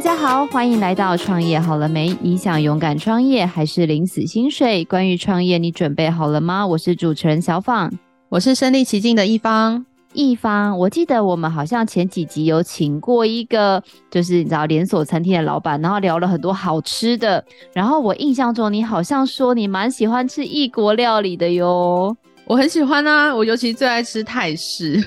[0.00, 2.16] 大家好，欢迎来到创业好了没？
[2.22, 4.82] 你想勇敢创业还是领死薪水？
[4.86, 6.66] 关于创业，你准备好了吗？
[6.66, 7.92] 我是主持人小访，
[8.30, 9.84] 我是身历其境的一方。
[10.14, 17.44] 一方，我记得我们好像前几集有请过一个，就是你知道连锁餐厅的老板，然后聊了很多好吃的。
[17.74, 22.16] 然后我印象中，你好像说你蛮喜欢吃异国料理的哟。
[22.46, 25.04] 我很喜欢啊，我尤其最爱吃泰式。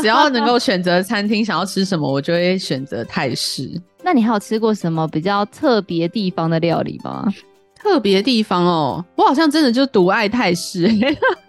[0.00, 3.70] 只要能够选择餐厅，想要吃什么，我就会选择泰式。
[4.06, 7.26] 那你还有吃过什么比较特别地方的料理吗？
[7.74, 10.88] 特别地方哦，我好像真的就独爱泰式，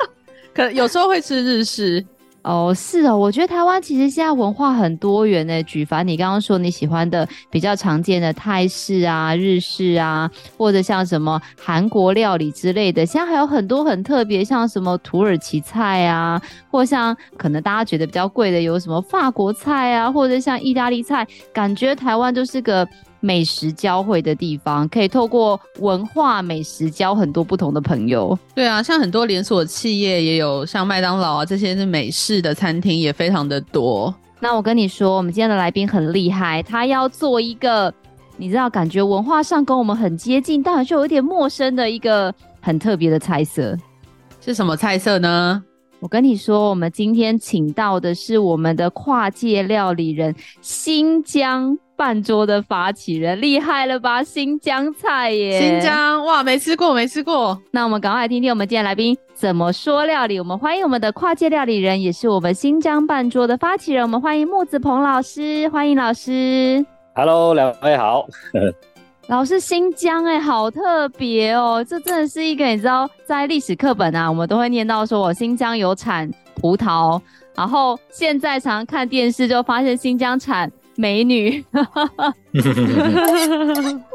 [0.56, 2.04] 可有时候会吃日式。
[2.48, 5.62] 哦，是哦，我觉得台湾其实现在文化很多元诶。
[5.64, 16.42] 举凡你刚刚说你喜欢的比较常见的泰式啊、日式啊，或者像什么韩国料理之类的，现在还有很多很特别，像什么土耳其菜啊，
[16.72, 22.88] 或像可能大家觉得比较贵的有什么法国菜啊，或者像意大利菜，感觉台湾就是个。
[23.20, 28.38] 美食交汇的地方，可以透过文化美食交很多不同的朋友。
[28.54, 34.14] 对啊，像很多连锁企业也有，像麦当劳啊这些是美式的餐厅也非常的多。
[34.40, 37.92] 那我跟你说，我们今天的来宾很厉害，他要做一个
[38.38, 43.76] 你知道，感觉文化上跟我们很接近，但是又有一点陌生的一个很特别的菜色。
[44.40, 45.64] 是什么菜色呢？
[46.00, 51.76] 我跟你说，我们今天请到的是我们的跨界料理人新疆。
[51.98, 54.24] 办桌的发起人厉害了吧？
[54.24, 55.60] 新疆菜耶！
[55.60, 57.60] 新疆哇，没吃过，没吃过。
[57.72, 60.40] 那我们赶快来听听我们今天来宾怎么说料理。
[60.40, 64.04] 我们欢迎我们的跨界料理人，也是我们新疆半桌的发起人。
[64.04, 66.86] 我们欢迎木子鹏老师，欢迎老师。
[67.16, 68.28] Hello，两位好。
[69.28, 71.84] 老师，新疆哎，好特别哦！
[71.84, 76.32] 这真的是一个你知道，在历史课本啊，我们都会念到说，我新疆有产
[76.62, 77.20] 葡萄，
[77.56, 80.72] 然后现在常常看电视就发现新疆产。
[80.98, 81.64] 美女，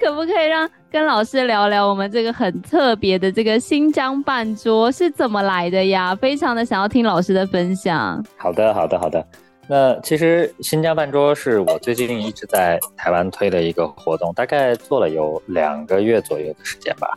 [0.01, 6.13] 可不可以让跟老师聊聊我们这个很特别的这个新疆半桌是怎么来的呀？
[6.17, 8.23] 非常的想要听老师的分享。
[8.37, 9.25] 好的，好的，好的。
[9.69, 17.09] 那其实新疆半桌是我最近一直在台湾推的一个活动，大概做了有两个月左右的时间吧。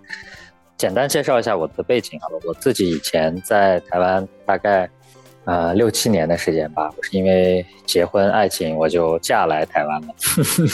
[0.77, 4.87] 简单介绍一下我的背景好了，我自己以前在台湾大概。
[5.45, 10.07] 呃，六七年的时间吧，我是因为结婚爱情，我就嫁来台湾了。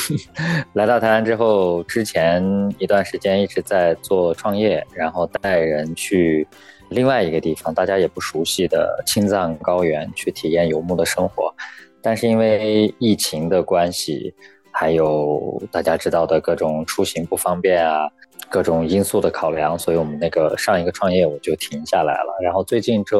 [0.73, 2.41] 来到台湾之后，之前
[2.77, 6.47] 一段时间一直在做创业，然后带人去
[6.89, 11.53] 另外一个地方，大家也不熟悉的青藏高原去体验游牧的生活。
[12.01, 14.33] 但是因为疫情的关系，
[14.71, 18.09] 还有大家知道的各种出行不方便啊，
[18.47, 22.39] 各种因素的考量，所以我们那个上一个创业我就停下来了。
[22.41, 23.17] 然后最近这。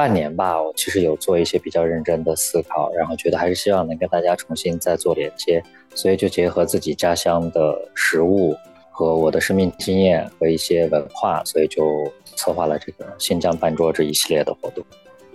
[0.00, 5.62] 半年吧，我其实有做一些比较认真的思考，然后觉得还是希望能跟大家重新再做连接，
[5.94, 8.56] 所以就结合自己家乡的食物
[8.90, 14.82] 和我的生命经验和一些文化，所以就策划了这个新疆半桌这一系列的活动。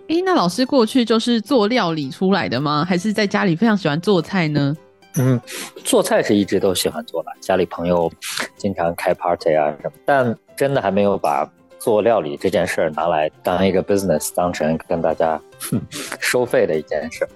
[0.08, 2.84] 诶，那老师过去就是做料理出来的吗？
[2.84, 4.76] 还是在家里非常喜欢做菜呢？
[5.20, 5.40] 嗯，
[5.84, 8.12] 做菜是一直都喜欢做的，家里朋友
[8.58, 11.48] 经常开 party 啊什么，但真的还没有把。
[11.86, 15.40] 做料理这件事儿拿来当一个 business，当成跟大家
[16.20, 17.28] 收费的一件事。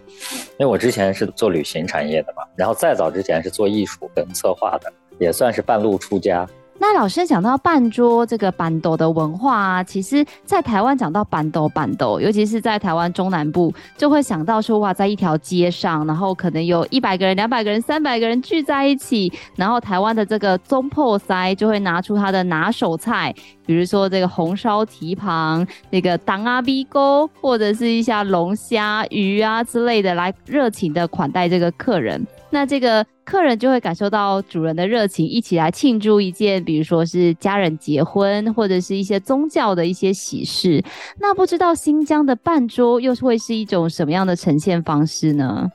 [0.58, 6.50] 因为我之前是做旅行产业的嘛，然后再早之前是做艺术跟策划的，也算是半路出家。
[6.82, 23.36] 那老师讲到半桌这个办桌的文化啊，其实，在台湾讲到办桌办桌，尤其是在台湾中南部，就会想到说哇，在一条街上，然后可能有一百个人、两百个人、三百个人聚在一起，然后台湾的这个中破塞就会拿出他的拿手菜，
[23.66, 32.26] 比如说这个红烧蹄膀、那个当阿鼻沟，或者是一下龙虾、鱼啊之类的，来热情的款待这个客人。
[32.52, 40.84] 那这个客人就会感受到主人的热情，一起来庆祝一件，比如说是家人结婚，或者是一些宗教的一些喜事。
[41.20, 45.70] 那不知道新疆的办桌又会是一种什么样的呈现方式呢？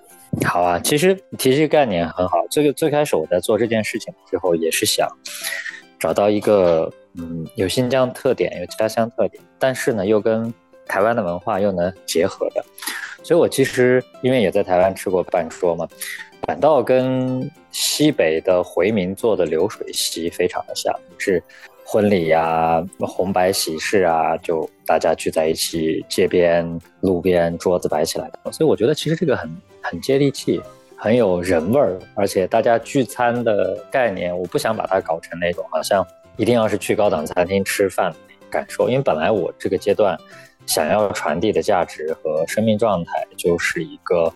[0.45, 2.39] 好啊，其实提这个概念很好。
[2.51, 5.09] 这个最开始我在做这件事情之后，也是想
[6.01, 10.53] 找到一个嗯有新疆特点、有家乡特点，但是呢又跟
[10.87, 12.65] 台湾的文化又能结合的。
[13.23, 15.87] 所以我其实因为也在台湾吃过半桌嘛。
[16.47, 21.43] 反倒跟西北的回民做的流水席非常的像，是
[21.85, 28.53] 婚礼呀、红白喜事啊，就大家聚在一起，街边、路边桌子摆起来的。
[28.53, 29.51] 所以我觉得其实这个很
[29.83, 30.61] 很接地气，
[30.97, 36.07] 很有人味儿，而且大家聚餐的概念，我不想把它搞成那种好像
[36.37, 38.13] 一定要是去高档餐厅吃饭
[38.51, 40.19] 感受，因为本来我这个阶段
[40.67, 44.31] 想要传递的价值和生命状态就是一个。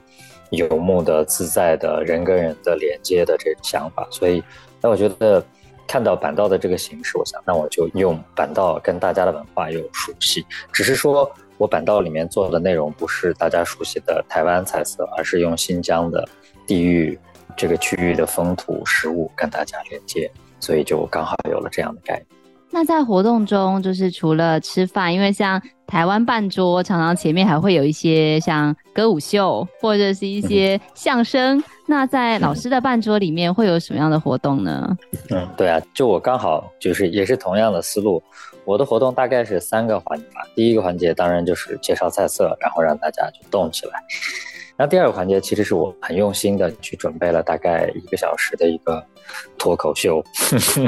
[0.51, 4.07] 游牧的、自在的人跟人的连接的这种想法。
[4.11, 4.43] 所以，
[4.81, 5.45] 那我觉得
[5.87, 16.27] 看到板道的这个形式，我想那我就用板道跟大家的文化有熟悉，只是说我板道里面做的内容不是大家熟悉的台湾菜色，而是用新疆的
[16.67, 17.19] 地域
[17.57, 20.31] 这个区域的风土食物跟大家连接，
[20.61, 22.38] 所以就刚好有了这样的概念。
[22.71, 31.59] 那在活动中，就是除了吃饭，因为像台湾办桌，常常前面还会有一些像歌舞秀或者是一些相声。
[31.59, 34.97] 嗯、那在老师的办桌里面会有什么样的活动呢？
[35.31, 38.23] 嗯，对啊，就我刚好就是也是同样的思路。
[38.67, 40.43] 我的活动大概是三个环节吧。
[40.55, 43.93] 第一个环节当然就是介绍菜色，然后让大家就动起来。
[44.81, 49.05] 那第二个环节其实是我很用心的去准备了大概一个小时的一个
[49.59, 50.23] 脱口秀，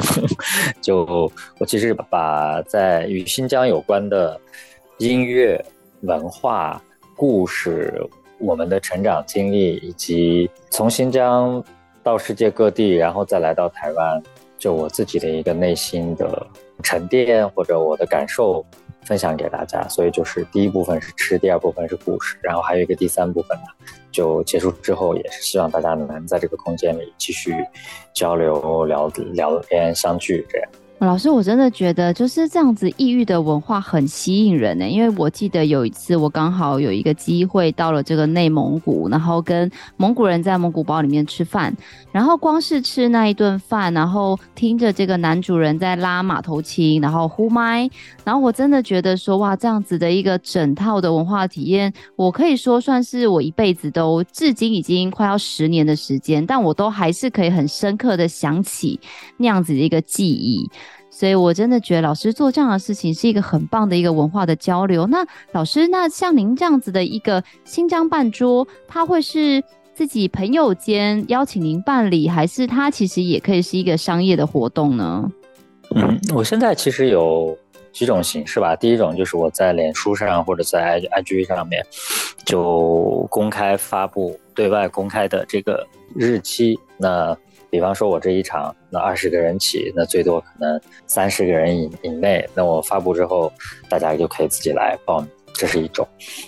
[0.79, 1.29] 就
[1.59, 4.39] 我其实把在与新疆有关的
[4.97, 5.61] 音乐、
[6.03, 6.81] 文化、
[7.17, 7.93] 故事、
[8.39, 11.61] 我们的成长经历，以及从新疆
[12.01, 14.23] 到世界各地，然后再来到台湾，
[14.57, 16.47] 就我自己的一个内心的
[16.81, 18.65] 沉淀或者我的感受。
[19.11, 23.65] 分享给大家，所以就是第一部分是吃，第二部分是故事，然后还有一个第三部分呢，
[24.09, 27.53] 就结束之后也是希望大家能在这个空间里继续
[28.13, 30.69] 交流、聊聊天、相聚这样。
[31.07, 34.87] 老师，我真的觉得就是这样子，异域的文化很吸引人呢。
[34.87, 41.75] 因为我记得有一次，我刚好有一个机会到了这个内蒙古，然后跟蒙古人在蒙古包里面吃饭，
[42.11, 47.89] 然后光是吃那一顿饭，然后听着这个男主人在拉马头琴，然后呼麦，
[48.23, 58.99] 然后我真的觉得说，哇，这样子的一个整套的文化体验，我可以说算是我一辈子都至今已经快要十年的时间，但我都还是可以很深刻的想起
[59.37, 60.69] 那样子的一个记忆。
[61.21, 65.05] 所以，我真的觉得老师做这样的事情是一个很棒的一个文化的交流。
[65.05, 69.63] 那老师，那像您这样子的一个新疆办桌，他会是
[69.93, 75.31] 自己朋友间邀请您办理，还是他其实也可以是一个商业的活动呢？
[75.93, 77.55] 嗯，我现在其实有
[77.93, 78.75] 几种形式吧。
[78.75, 81.85] 第一种就是我在脸书上或者在 IG 上面
[82.45, 85.85] 就公开发布、对外公开的这个
[86.15, 86.79] 日期。
[86.97, 87.37] 那
[87.71, 92.47] 比方说，我这一场那二十个人起，那最多可能三十个人以以内。
[92.53, 93.51] 那我发布之后，
[93.89, 96.05] 大家就可以自己来报名，这是一种。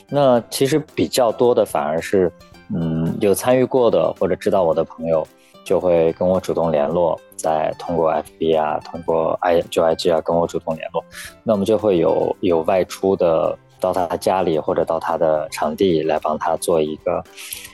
[0.09, 2.29] 那其实比较多的反而是，
[2.75, 5.25] 嗯，有参与过的或者知道我的朋友，
[5.63, 11.01] 就会跟我主动联络，再通过 FB 啊，通过 I 就 IG 啊，跟我主动联络。
[11.41, 17.23] 那我们就会有有外出的，到他家里或者到他的场地来帮他做一个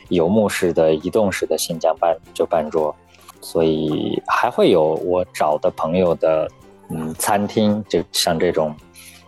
[0.10, 2.96] 游牧式的、移动式的新疆办就办桌。
[3.42, 6.48] 所以还会有我找的朋友的，
[6.90, 8.76] 嗯，餐厅，就像这种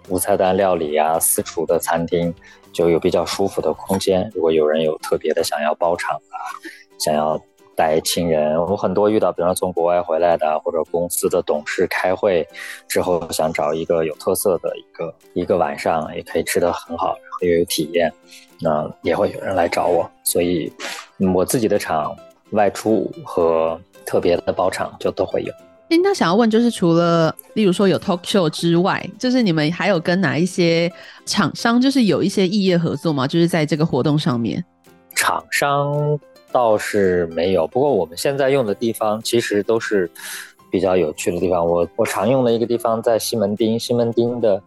[0.09, 2.33] 无菜单料理啊、私厨的餐厅，
[2.73, 4.29] 就有比较舒服的空间。
[4.33, 6.37] 如果有人有特别的想要包场啊，
[6.99, 7.39] 想要
[7.75, 12.45] 带亲人，我很多遇到，比方说从国外回来的，或者公司的董事开会
[12.87, 18.11] 之后想找一个有特色的一个一个晚上，也可以吃得很好，又有体验，
[18.59, 20.09] 那也会有人来找我。
[20.23, 20.71] 所以，
[21.33, 22.15] 我自己的场
[22.51, 23.79] 外出和
[24.11, 25.53] 特别的包场就都会有。
[25.87, 30.91] 哎，那想要问就是，除了例如说有 talk show 之外，就是你们还有跟哪一些
[31.25, 33.25] 厂商，就是有一些异业合作吗？
[33.25, 34.61] 就是在这个活动上面，
[35.15, 36.19] 厂商
[36.51, 37.65] 倒是没有。
[37.67, 40.11] 不过我们现在用的地方其实都是
[40.69, 41.65] 比较有趣的地方。
[41.65, 44.61] 我我常用的一个地方在西门町，西门町的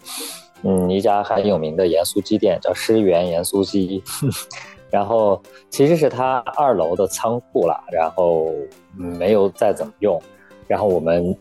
[0.62, 4.02] 嗯一家很有名的盐酥鸡店叫诗源盐酥鸡。
[4.90, 8.52] 然后其实是他二楼的仓库啦，然后
[8.96, 10.20] 没有再怎么用。
[10.66, 11.36] 然后我们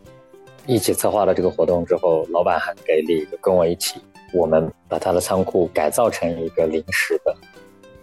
[0.66, 4.00] 一起策划了这个活动之后，老板很给力，就跟我一起，
[4.32, 7.34] 我们把他的仓库改造成一个临时的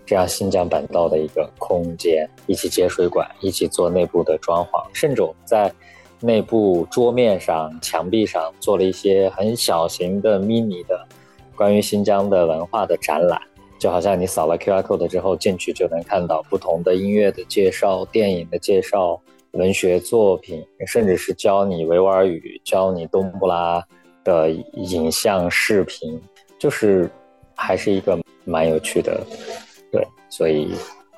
[0.06, 5.72] 这样新疆板道的一个空间，一起接水管，一起做内部的装潢，甚至我们在
[6.20, 11.08] 内部桌面上、墙壁上做了一些很小型的、mini 的
[11.56, 13.42] 关于新疆的文化的展览。
[13.80, 19.20] 就好像你扫了 QR code 之后进去就能看到不同的音乐的介绍、电影的介绍、
[19.54, 23.86] 文学作品，甚至是教你维吾尔语、教你冬不拉
[24.24, 26.22] 的影像视频，
[26.60, 27.10] 就是
[27.56, 29.26] 还是一个蛮有趣的，
[29.92, 30.74] 对，所以，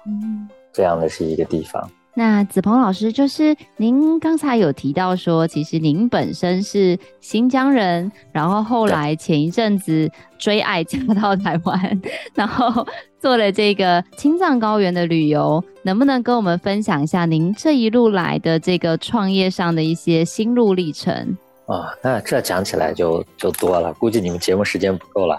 [0.06, 1.90] 嗯，这样的是一个地方。
[2.16, 12.02] 那子鹏老师，就是您刚才有提到说，其实您本身是新疆人，然后后来前一阵子追爱嫁到台湾，
[12.36, 12.86] 然后
[13.20, 21.36] 做了这个青藏高原的旅游，能不能跟我们分享一下您这一路来的这个创业上的一些心路历程？
[21.66, 25.36] 啊，那这讲起来就就多了，估计你们节目时间不够了。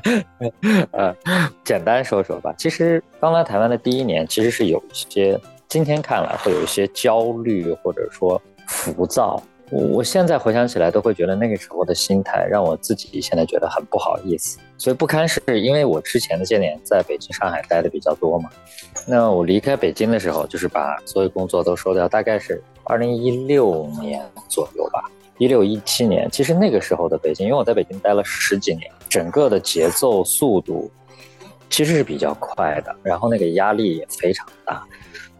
[0.92, 1.14] 呃，
[1.62, 2.52] 简单说说吧。
[2.56, 9.42] 其实刚来台湾的第一年，其实是有一些，今天看来会有一些焦虑或者说浮躁。
[9.70, 14.58] 我我现在回想起来，都会觉得那个时候的心态让我自己现在觉得很不好意思。
[14.78, 18.48] 所以不堪是因为我之前的这些年在北京、上海待的比较多嘛。
[19.08, 25.02] 那我离开北京的时候，就是把所有工作都收掉，大概是二零一六年左右吧。
[25.38, 30.90] 一六一七年，其实那个时候的北京，因为我在北京待了十几年，整个的节奏速度
[31.68, 34.82] 其实是比较快的，然后那个压力也非常大，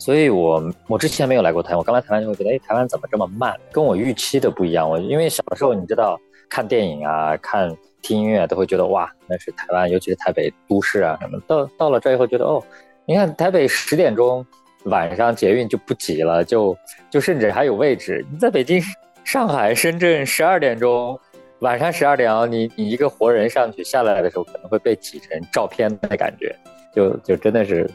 [0.06, 4.88] 所以我我之前没有来过台湾，我刚来台湾就会觉得，哎，台湾怎么这么慢，跟我预期的不一样。
[4.88, 6.16] 我因为小时候你知道
[6.48, 11.40] 看电影啊、看听音乐都会觉得哇，那是台湾，尤其是台北都市啊什么。
[11.48, 12.62] 到到了这以后觉得哦，
[13.04, 14.46] 你看台北十点钟
[14.84, 16.76] 晚上捷运就不挤了，就
[17.10, 18.24] 就甚至还有位置。
[18.30, 18.80] 你在北京。
[19.24, 21.18] 上海、深圳十二点钟，
[21.58, 26.54] 晚上十二点哦，你你一个活人上去下来的时候，可能会被挤成照片的感觉，
[26.94, 27.90] 就就真的是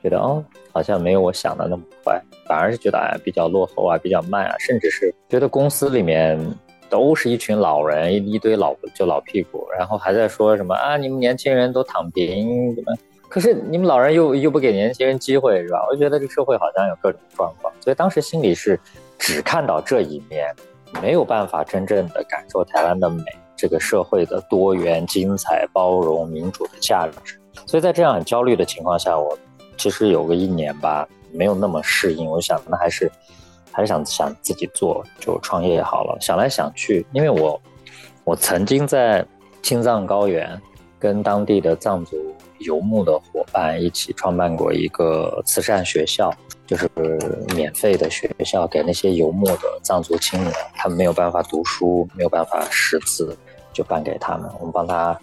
[0.00, 6.38] 觉得哦，好像没有我想的那么快，反而是觉得哎比较落后啊，比较慢啊，甚至是觉得公司里面
[6.88, 12.92] 都是一群老人，一一堆老就老屁股，然后还在说什么啊，你们年轻人都躺平怎么？
[13.28, 15.86] 可是你们老人又又不给年轻人机会是吧？
[15.88, 18.78] 我就觉得这社会好像有各种状况，所以当时心里是。
[19.22, 20.46] 只看到这一面，
[21.02, 23.22] 没有办法真正的感受台湾的美，
[23.54, 27.38] 这个社会的多元、精彩、包容、民主的价值。
[27.66, 29.38] 所以在这样焦虑的情况下，我
[29.80, 32.28] 其实有个一年吧，没有那么适应。
[32.28, 33.10] 我想，那还是
[33.72, 36.18] 还是想想自己做，就创业也好了。
[36.20, 37.58] 想来想去，因为我
[38.24, 39.24] 我曾经在
[39.62, 40.60] 青藏高原
[40.98, 42.14] 跟当地的藏族
[42.58, 46.30] 游牧的伙伴一起创办过一个慈善学校。
[46.66, 46.88] 就是
[47.56, 53.36] 免费的学校给那些游牧的藏族青年，他们没有办法读书，没有办法识字，
[53.72, 54.48] 就办给他们。
[54.60, 55.18] 我们帮他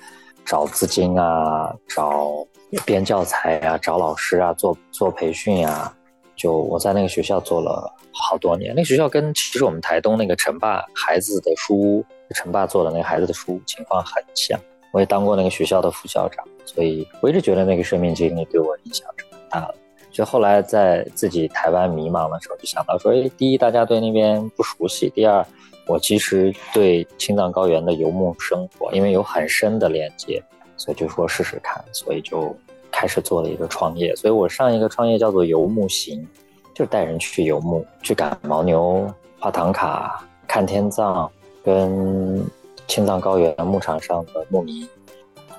[0.48, 2.48] 找资金啊，找
[2.86, 5.94] 编教材啊，找老师啊，做做培训啊。
[6.38, 8.74] 就我在那个学校做了好多年。
[8.74, 14.58] 那个学校跟其实我们台东那个陈爸孩子的书屋，陈爸做的那个孩子的书屋情况很像。
[14.94, 19.75] 我也当过那个学校的副校长，所以我一直觉得那个生命经历对我影响是很大的。
[20.12, 25.46] 就后来在自己台湾迷茫的时候，就想到说，哎，第一，大家对那边不熟悉；第二，
[25.88, 30.44] 我其实对青藏高原的游牧生活，因为有很深的连接，
[30.75, 32.56] 所以就说试试看，所以就
[32.91, 34.15] 开始做了一个创业。
[34.15, 36.27] 所以我上一个创业叫做游牧行，
[36.75, 41.29] 就是带人去游牧，去赶牦牛、画唐卡、看天葬，
[41.63, 42.46] 跟
[42.88, 44.88] 青藏高原牧场上的牧民。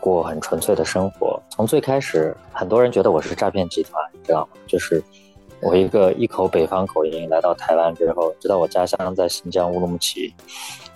[0.00, 1.42] 过很纯粹的生活。
[1.50, 4.58] 从最开始，很多人觉得我是诈骗集团，你知道吗？
[4.64, 5.02] 就是
[5.60, 10.32] 我一个一口北方口音来到台湾之后，知道我家乡在新疆乌鲁木齐。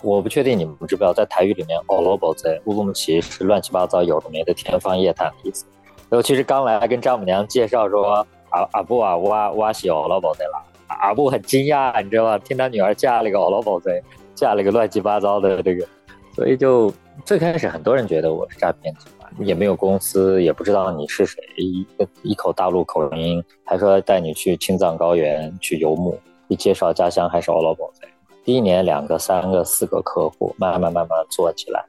[0.03, 5.65] 我不确定你们知不知道，在台语里面，欧罗宝在乌鲁木齐是乱七八糟有的没的天方夜谭的意思。
[6.09, 10.63] 然后其实刚来跟丈母娘介绍说，阿阿布啊，我我是欧罗宝在啦。
[10.89, 12.39] 阿布很惊讶，你知道吗？
[12.39, 14.03] 听他女儿嫁了一个欧罗宝在，
[14.35, 15.87] 嫁了一个乱七八糟的这个，
[16.35, 16.93] 所以就。
[17.27, 19.07] 最开始很多人觉得我是诈骗集，
[19.39, 21.87] 也没有公司，也不知道你是谁，一
[22.23, 28.09] 一口大陆口音，还说带你去青藏高原去游牧，一介绍家乡还是欧罗宝在。
[28.45, 31.85] 第一年两个、三个、四个客户，慢慢慢慢做起来，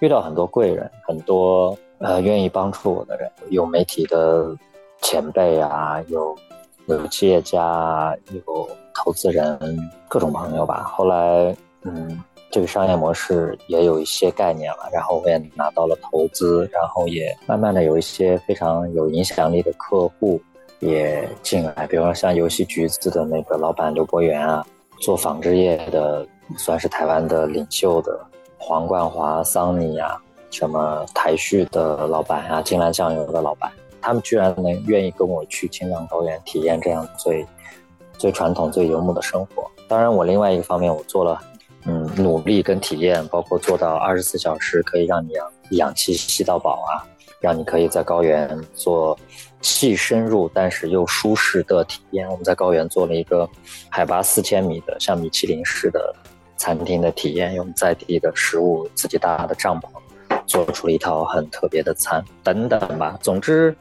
[0.00, 4.56] 遇到很多贵人，很多呃愿意帮助我的人，有媒体的
[5.02, 6.36] 前辈啊，有
[6.86, 9.58] 有企业家，有投资人，
[10.08, 10.82] 各种朋友吧。
[10.84, 12.22] 后来嗯。
[12.50, 20.40] 这个商业模式也有一些概念了，然后我也拿到了投资，然后也慢慢的有一些非常有影响力的客户
[20.80, 24.66] 也进来，比如说像游戏橘子的那个老板刘博元啊，
[25.00, 26.26] 做纺织业的
[26.58, 28.18] 算是台湾的领袖的
[28.58, 37.46] 黄冠华、桑尼啊，什么台旭的老板啊，金兰酱油的老板，他们居然能愿意跟我去青藏高原体验这样最
[38.18, 39.70] 最传统、最游牧的生活。
[39.86, 41.40] 当然，我另外一个方面我做了。
[41.86, 47.06] 嗯，努力跟体验，包括做到二十四小时可以让你氧氧气吸到饱啊，
[47.40, 49.18] 让你可以在高原做
[49.60, 52.28] 既深入但是又舒适的体验。
[52.28, 53.48] 我们在高原做了一个
[53.88, 56.14] 海拔四千米的像米其林式的
[56.56, 59.88] 餐厅的体验，用在地的食物、自己搭的帐篷，
[60.46, 63.18] 做出了一套很特别的餐等等吧。
[63.22, 63.74] 总之，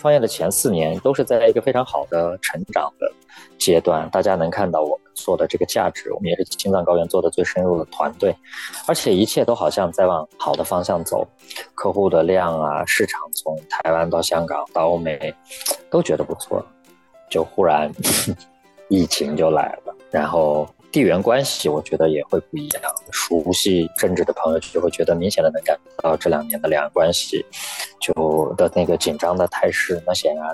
[0.00, 3.12] 创业的前四年都是在一个非常好的成长的
[3.58, 8.34] 阶段，大家能看到我们做的这个价值，我们也是青藏高原做的最深入的团队，
[8.86, 11.28] 而且一切都好像在往好的方向走，
[11.74, 15.34] 客户的量啊，市场从台湾到香港到欧美，
[15.90, 16.64] 都觉得不错，
[17.28, 17.92] 就忽然
[18.88, 22.82] 疫情就来了，然后地缘关系，我觉得也会不一样。
[23.12, 27.44] 熟悉政治的朋友就会觉得明显的能感觉到这两年的两岸关系
[28.00, 30.02] 就的那个紧张的态势。
[30.04, 30.50] 那显然，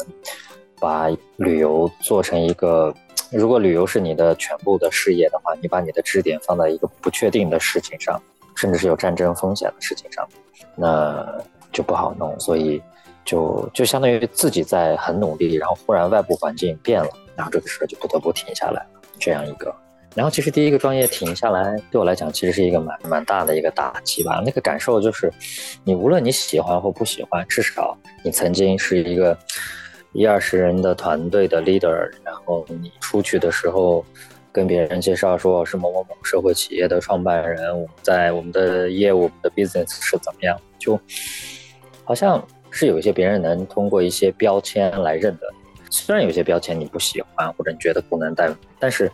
[0.78, 2.94] 把旅游做成一个，
[3.30, 8.20] 如果旅游是你的全部的事业的话，你把你的支点放在一个不确定的事情上，
[8.54, 10.28] 甚至是有战争风险的事情上，
[10.74, 12.38] 那就不好弄。
[12.38, 12.82] 所以
[13.24, 18.86] 就就相当于自己在很努力，然后忽然外部环境变了，然后这个事就不得不停下来，
[19.18, 19.74] 这样一个。
[20.16, 24.42] 然后其实第一个专业停下来，对我来讲其实是一个蛮蛮大的一个打击吧。
[24.44, 25.30] 那个感受就是，
[25.84, 27.94] 你无论你喜欢或不喜欢，至少
[28.24, 29.36] 你曾经是一个
[30.12, 34.02] 一二十人的团队的 leader，然后你出去的时候
[34.50, 40.98] 跟别人介绍说我是某某某社会企业的创办人，我们在我们的业务、的 business 是怎么样，就
[42.04, 45.46] 好像是有一些别人能通过一些标签来认得。
[45.88, 49.10] 虽然有些标签你不喜欢，或者你觉得不能但，但是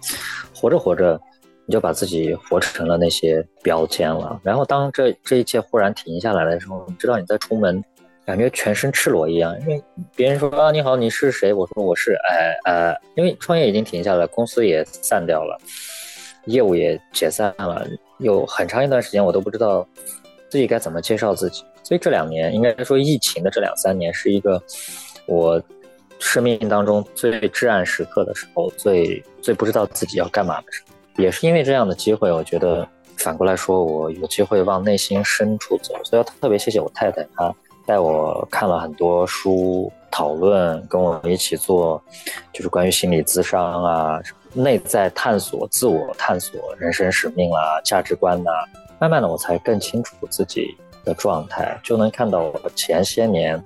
[0.62, 1.20] 活着活着，
[1.66, 4.40] 你就把自己活成了那些标签了。
[4.44, 7.82] 然后当这这一切忽然停下来的时候，你知道你在出门，
[8.24, 9.58] 感觉全身赤裸一样。
[9.62, 9.82] 因为
[10.14, 11.52] 别人说啊，你好，你是谁？
[11.52, 15.58] 我说我是哎呃，因为创业已经停下来，公司也散掉了，
[16.44, 17.84] 业务也解散了，
[18.18, 19.84] 有很长一段时间我都不知道
[20.48, 21.64] 自己该怎么介绍自己。
[21.82, 24.62] 所以这两年，应该说疫情的这两三年，是一个
[25.26, 25.60] 我。
[26.22, 37.52] 生命当中最至暗时刻的时候，最最不知道自己要干嘛的时候，也是因为这样的机会，我觉得反过来说，我有机会往内心深处走，所以要特别谢谢我太太，她
[37.84, 42.00] 带我看了很多书，讨论，跟我一起做，
[42.52, 44.22] 就是关于心理咨商啊，
[44.54, 48.50] 内在探索、自我探索、人生使命啊、价值观呐、
[49.00, 53.60] 慢慢的我才更清楚自己的状态，就能看到我前些年。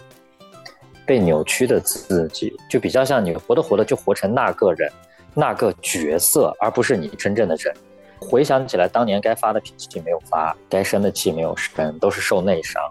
[1.06, 4.90] 被扭曲的自己，就比较像你活着活着就活成那个人，
[5.32, 7.74] 那个角色，而不是你真正的人。
[8.18, 12.82] 回想起来，当年该发的脾气没有发，该生的气没有生，都是受内伤。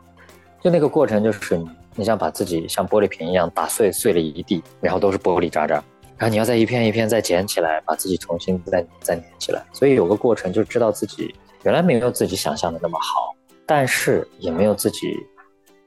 [0.61, 1.59] 就那个过程，就是
[1.95, 5.75] 你想把自己像玻璃瓶一样打碎，碎了一地，然后都是玻璃渣渣，
[6.17, 9.65] 然后你要再一片一片再捡起来，把自己重新再再粘起来。
[9.73, 15.17] 所以有个过程，就知道自己原来没有自己想象的那么好，但是也没有自己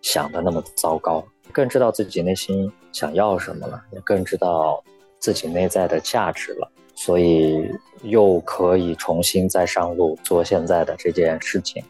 [0.02, 1.24] 想的那么糟糕。
[1.52, 4.82] 更知道自己内心想要什么了，也更知道
[5.18, 7.68] 自己内在的价值了，所以
[8.02, 11.82] 又可以重新再上路做现在的这件事情，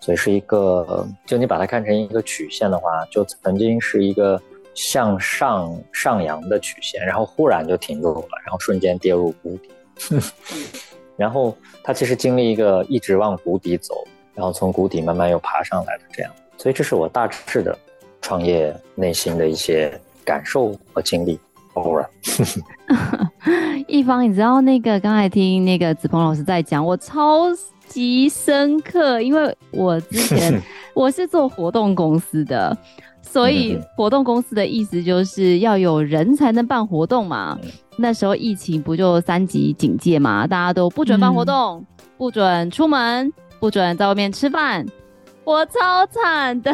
[0.00, 4.40] 所以是一个，就你把它看成一个曲线的话，就曾经是一个
[4.74, 9.70] 向上上扬的曲线，然后忽然就停住了，然后瞬间跌入谷底，
[11.16, 17.78] 然后它其实经历一个一直往谷底走，然后从谷底慢慢又爬上来的这样，所以这是我大致的。
[18.24, 19.92] 创业内心的一些
[20.24, 21.38] 感受和经历，
[21.74, 22.08] 偶然。
[23.86, 27.48] 一方，你知道那个刚才听那个子鹏老师在讲，我超
[27.86, 30.58] 级深刻，因为我之前
[30.96, 32.74] 我是做活动公司的，
[33.20, 37.58] 所以活动公司的意思就是要有人才能办活动嘛。
[37.98, 44.86] 那时候疫情不就三级警戒嘛，大家都不准办活动，嗯、不准出门，不准在外面吃饭。
[45.44, 46.72] 我超惨的，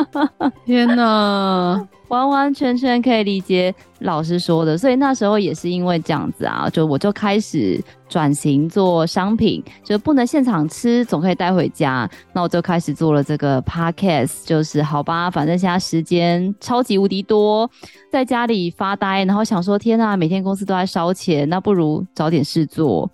[0.66, 17.68] 天哪， 完完全全可以理解老师说的，所以那时候也是因为这样子啊，就我就开始转型做商品，就不能现场吃，总可以带回家，那我就开始做了这个 podcast，就是好吧，反正现在时间超级无敌多，
[18.10, 23.10] 在家里发呆，然后想说天哪，每天公司都在烧钱，那不如找点事做。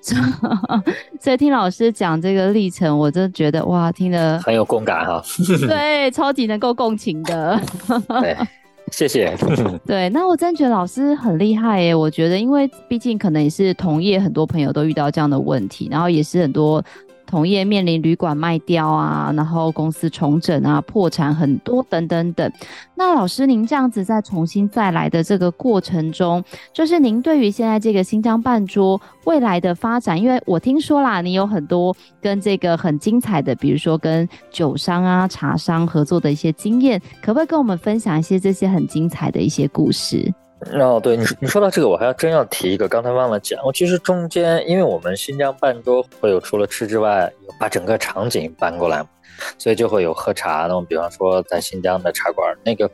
[1.20, 5.22] 所以听老师讲这个历程，我真的觉得哇，听得很有共感哈。
[5.68, 7.60] 对，超级能够共情的。
[8.20, 8.36] 对，
[8.90, 9.36] 谢谢。
[9.86, 11.94] 对，那我真的觉得老师很厉害耶。
[11.94, 16.82] 我觉得，因为毕竟可能也是同业，很多朋友都遇到这样的问题，然后也是很多。
[17.30, 22.52] 同业面临旅馆卖掉啊，然后公司重整啊，破产很多等等等。
[22.96, 40.34] 那老师，您这样子在重新再来的这个过程中，就是您对于现在这个新疆半桌未来的发展，因为我听说啦，你有很多跟这个很精彩的，比如说跟酒商啊、茶商合作的一些经验，可不可以跟我们分享一些这些很精彩的一些故事？
[40.72, 43.58] 哦，对你，你说到这个，我还要真要提一个，刚才忘了讲。
[43.64, 49.02] 我其实中间，因为我们新疆半桌会有除了吃之外，把整个场景搬过来，
[49.58, 50.62] 所以就会有喝茶。
[50.62, 52.90] 那种比方说在新疆的茶馆，那个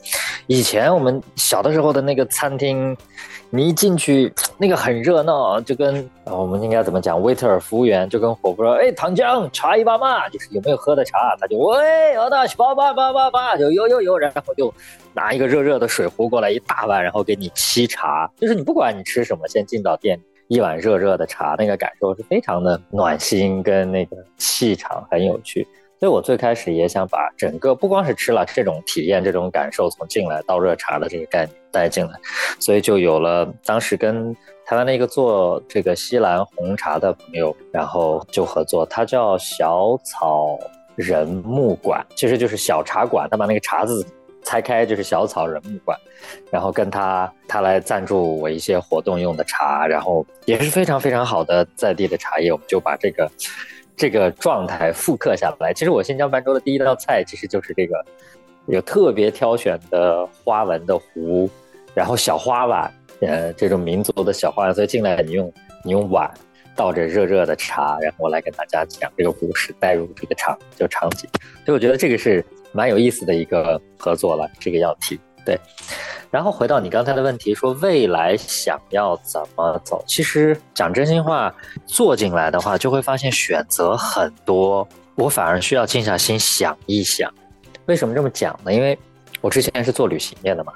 [0.47, 2.97] 以前我们小的时候的那个餐厅。
[3.49, 14.75] 你一进去，那个很热闹，就跟，我们应该怎么讲？waiter 服务员就跟火锅说：“哎，糖浆，茶一把嘛，就是有没有喝的茶？”他就喂，好的，八八八八八，就有有有，然后就
[15.15, 18.29] 拿一个热热的水壶过来一大碗，然后给你沏茶。
[18.37, 25.67] 就是你不管你吃什么，先进到店，一碗热热的茶，那个感受是非常的暖心，跟那个气场很有趣。
[25.99, 32.13] 所以我最开始也想把整个不光是吃了这种体验、这种感受，从进来倒热茶的这个概念带进来，
[32.61, 34.35] 所以就有了当时跟
[34.67, 40.59] 台湾的一个做这个西兰红茶的朋友，然后就合作，他叫小草
[40.97, 44.05] 人木馆，其实就是小茶馆，他把那个茶字
[44.43, 45.99] 拆开就是小草人木馆，
[46.51, 53.31] 然后跟他他来赞助我一些活动用的茶，然后也是非常非常好的在地的茶叶，我们就把这个。
[53.97, 58.05] 这个状态复刻下来，其实我新疆办桌的第一道菜其实就是这个，
[58.67, 61.49] 有特别挑选的花纹的壶，
[61.95, 66.31] 然后小花碗，呃，这种民族的小花碗，所以进来你用你用碗
[66.75, 71.29] 倒着热热的茶，然后我来跟大家讲这个故事，带入这个场就场景，
[71.65, 75.19] 所以我觉得这个是蛮有意思的一个合作了，这个要提。
[75.47, 75.59] 对，
[76.29, 80.03] 然后回到你刚才的问题，说未来想要怎么走？
[80.09, 81.55] 其实讲真心话，
[81.87, 87.33] 做进来的话，就会发现选择很多，我反而需要静下心想一想。
[87.87, 88.75] 为什么这么讲呢？
[88.75, 88.99] 因为
[89.41, 90.73] 我之前是做旅行业的嘛，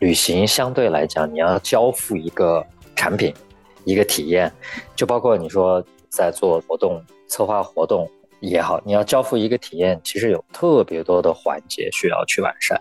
[0.00, 3.32] 旅行相对来讲，你要交付一个产品，
[3.84, 4.52] 一个体验，
[4.96, 8.10] 就包括你说在做活动、策划活动。
[8.40, 12.80] 也好，你要交付一个体验，其实有特别多的环节需要去完善。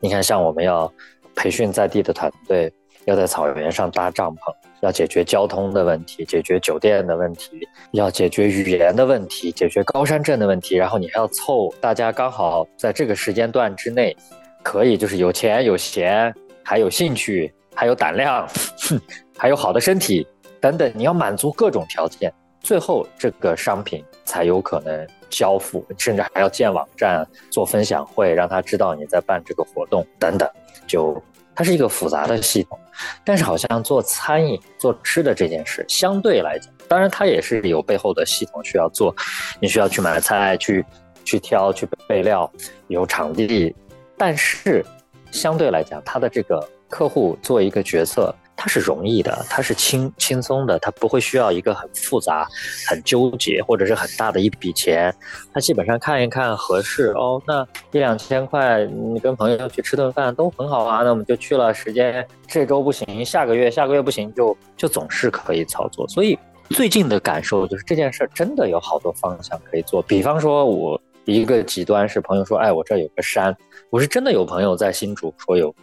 [0.00, 0.90] 你看，像我们要
[1.34, 2.72] 培训在地的团队，
[3.04, 4.38] 要在草原上搭帐篷，
[4.80, 14.16] 要解决交通的问题，解决酒店的问题，要解决语言的问题，解决高山症的问题，然后你还要凑大家刚好在这个时间段之内，
[14.62, 18.48] 可以就是有钱有闲，还有兴趣，还有胆量，
[18.88, 18.98] 哼，
[19.36, 20.26] 还有好的身体
[20.60, 22.32] 等等，你要满足各种条件。
[22.64, 30.48] 最后，这个商品才有可能交付，甚至还要建网站、做分享会，让他知道你在办这个活动等等。
[30.86, 31.22] 就
[31.54, 32.78] 它是一个复杂的系统，
[33.22, 39.14] 但是好像做餐饮、做吃的这件事，相对来讲，当然它也是有背后的系统需要做，
[39.60, 40.82] 你需要去买菜、去
[41.22, 42.50] 去挑、去备料，
[42.88, 43.76] 有场地，
[44.16, 44.82] 但是
[45.30, 48.34] 相对来讲，它的这个客户做一个决策。
[48.56, 52.46] 它是容易的，它是轻轻松的，它不会需要一个很复杂、
[52.88, 55.14] 很纠结或者是很大的一笔钱。
[55.52, 61.74] 它基本上看一看合适哦，那一两千块，你跟朋友要去吃顿饭都很好啊，那我们就去了。
[61.74, 66.06] 时间这周不行，下个月下个月不行，就就总是可以操作。
[66.08, 66.38] 所以
[66.70, 70.00] 最近的感受就是这件事真的有好多方向可以做。
[70.02, 73.56] 比方说，我一个极端是朋友说，哎，我这有个山。
[73.90, 75.74] 我是真的有朋友在新竹说有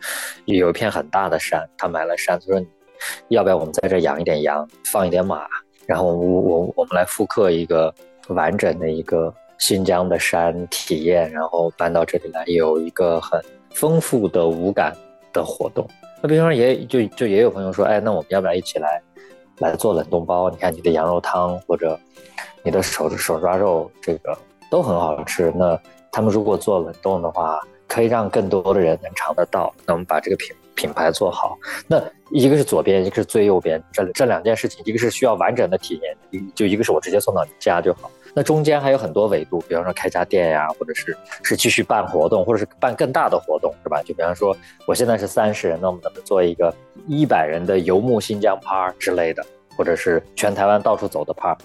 [0.45, 2.65] 有一片很大的山，他买了山，他说，
[3.29, 5.47] 要不要我们在这养一点羊，放一点马，
[5.85, 7.93] 然后我我我们来复刻一个
[8.27, 14.95] 完整的一个新疆的山体验，然后搬到这里来，有一个很丰富的五感
[15.33, 15.87] 的活动。
[16.21, 19.01] 那比方说也就就也有朋友说，哎，那我们要不要一起来
[19.57, 20.49] 来做冷冻包？
[20.51, 21.99] 你看你的羊肉汤或者
[22.63, 24.37] 你的手手抓肉，这个
[24.71, 25.53] 都很好吃。
[25.55, 25.79] 那
[26.11, 27.61] 他们如果做冷冻的话。
[27.91, 29.69] 可以让更多的人能尝得到。
[29.85, 31.57] 那我们把这个品品牌做好。
[31.89, 38.09] 那一个是左边，一个是最右边，这这两件事情，一个是需要完整的体验，就一个是我直接送到你家就好。
[38.33, 44.01] 那中间还有很多维度，比方说开家店呀，或者是是继续办活动，或者是办更大的活动，是吧？
[44.03, 44.55] 就比方说
[44.87, 46.73] 我现在是三十人，那我们能不能做一个
[47.09, 51.57] 一百人的游牧新疆趴之类的，或者是全台湾到处走的趴？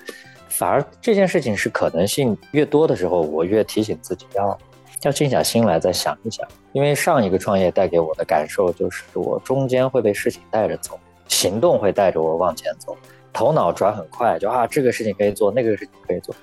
[0.57, 4.59] 反而这件事情是可能性越多的时候，我越提醒自己要。
[5.03, 12.97] 要静下心来再想一想，因为上一个创业带给我的感受就是，我中间会被事情带着走，行动会带着我往前走，
[13.33, 16.35] 头脑转很快，就啊这个事情可以做，那个事情可以做，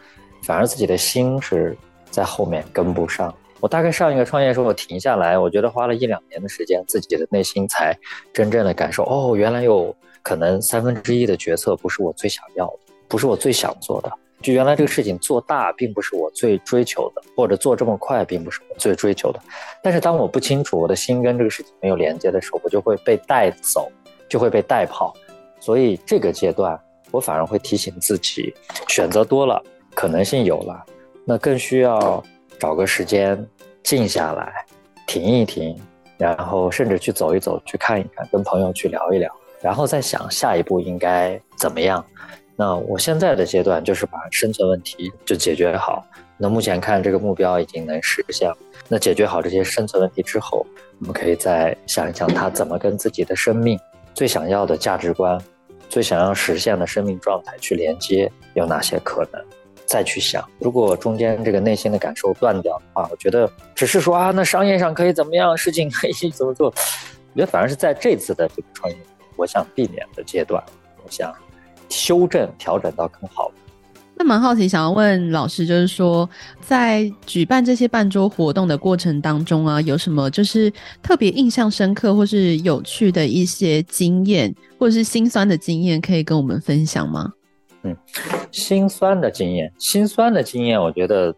[0.43, 1.75] 反而自己的心是
[2.09, 3.33] 在后面跟不上。
[3.59, 7.97] 我大概上一个创业时候，我停下来，我觉得花了一两年的时间，自己的内心才
[8.31, 12.82] 真正的感受，哦，原来有可能三分之一的决策不是我最想要的，
[13.13, 14.11] 不是我最想做的。
[14.41, 19.39] 就原来这个事情做大并不是我最追求的，或者做这么快并不是我最追求的。
[19.83, 23.87] 但是当我不清楚我的心跟这个事情没有连接的时候，我就会被带走，
[24.27, 25.13] 就会被带跑。
[25.59, 26.77] 所以这个阶段，
[27.11, 28.51] 我反而会提醒自己，
[28.87, 29.61] 选择多了，
[29.93, 30.83] 可能性有了，
[31.23, 32.23] 那更需要
[32.57, 33.47] 找个时间
[33.83, 34.65] 静下来，
[35.05, 35.79] 停一停，
[36.17, 42.03] 然后甚至去走一走，去看一看，跟朋友去聊一聊，然后再想下一步应该怎么样。
[42.55, 46.05] 那我现在的阶段就是把生存问题就解决好。
[46.37, 48.51] 那目前看这个目标已经能实现。
[48.87, 50.65] 那解决好这些生存问题之后，
[50.99, 53.79] 我们可以再想一想他怎么跟自己的生命
[54.13, 55.39] 最想要的价值观、
[55.89, 59.43] 最想要实现的生命状态去连接，有哪些可能？
[59.85, 66.67] 再去想，如果中间这个内心的感受断掉的话，我觉得只是说啊，那商业上可以怎么样，事情可以怎么做？
[66.67, 68.97] 我觉得反而是在这次的这个创业，
[69.35, 70.61] 我想避免的阶段，
[71.03, 71.33] 我想。
[71.93, 73.51] 修正调整到更好。
[74.15, 76.29] 那蛮好奇，想要问老师，就是说，
[76.61, 87.31] 在举办这些办桌活动的过程当中啊，有什么就是特别印象深刻或是有趣的一些经验，或者是心酸的经验，可以跟我们分享吗？
[87.83, 87.95] 嗯，
[88.51, 91.33] 心酸的经验，心酸的经验，我觉得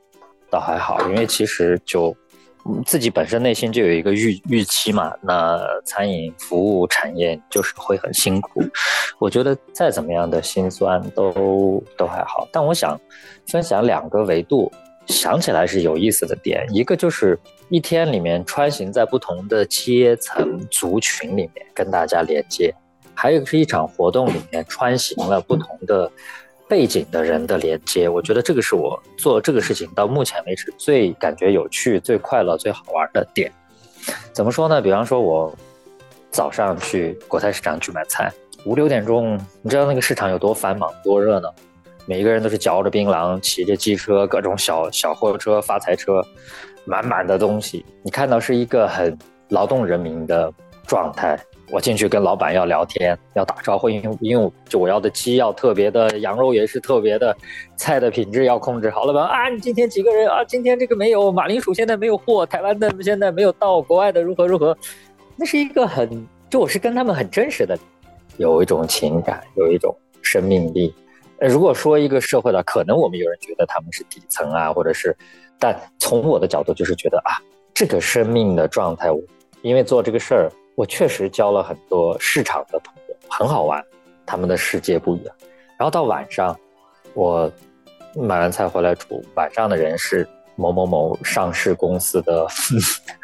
[0.52, 2.16] 倒还好，因为其实就。
[2.86, 8.64] 自己本身内心就有一个预预期嘛，那餐饮服务产业就是会很辛苦。
[9.20, 13.00] 我觉得再怎么样的辛酸都都还好，但我想
[13.48, 14.72] 分享两个维度，
[15.06, 16.66] 想起来是有意思的点。
[16.72, 22.74] 一个就是一天里面穿行在不同的阶层族群里面跟大家连接，
[23.14, 26.12] 还有一个是一场活动里面穿行了不同的。
[26.68, 33.52] 背景的人的连接，我觉得这个是我做这个事情到目前为止最感觉有趣、最快乐、最好玩的点。
[34.34, 34.82] 怎么说呢？
[34.82, 35.54] 比方说，我
[36.32, 38.32] 早上去果菜市场去买菜，
[38.66, 41.54] 五六点钟，你知道那个市场有多繁忙、多热闹？
[42.08, 46.24] 每一个人都是嚼着槟榔，骑着机车，各种小小货车、发财车，
[46.84, 47.86] 满满的东西。
[48.04, 49.18] 你看到是一个很
[49.50, 50.52] 劳动人民的
[50.86, 51.40] 状态。
[51.76, 57.36] 我进去跟老板要聊天，要打招呼，因为因为就我要的鸡要特别的，羊肉也是特别的，
[57.76, 59.24] 菜的品质要控制好了吧？
[59.24, 60.42] 啊，你今天几个人啊？
[60.46, 64.78] 今天这个没有马铃薯，现在没有货，台湾的现在没有到，国外的如何如何？
[65.36, 67.78] 那是一个很，就我是跟他们很真实的，
[68.38, 70.96] 有一种情感，有一种生命力。
[71.40, 75.14] 呃，如果说一个社会的，可能我们有人觉得他们是底层啊，或者是，
[75.60, 77.36] 但从我的角度就是觉得啊，
[77.74, 79.10] 这个生命的状态，
[79.62, 80.50] 因为做这个事儿。
[80.76, 83.84] 我确实交了很多市场的朋友，很好玩，
[84.26, 85.36] 他们的世界不一样。
[85.78, 86.58] 然后到晚上，
[87.14, 87.52] 我
[88.16, 92.46] 买完菜回来煮，晚上的人是某某某上市公司的